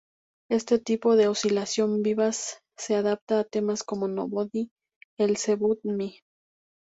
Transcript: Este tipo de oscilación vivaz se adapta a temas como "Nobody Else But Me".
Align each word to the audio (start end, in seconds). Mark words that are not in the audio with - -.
Este 0.49 0.79
tipo 0.79 1.15
de 1.15 1.27
oscilación 1.27 2.01
vivaz 2.01 2.63
se 2.75 2.95
adapta 2.95 3.39
a 3.39 3.43
temas 3.43 3.83
como 3.83 4.07
"Nobody 4.07 4.71
Else 5.19 5.55
But 5.57 5.81
Me". 5.83 6.15